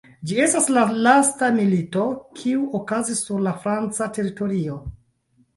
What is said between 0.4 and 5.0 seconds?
estas la lasta milito, kiu okazis sur la franca teritorio.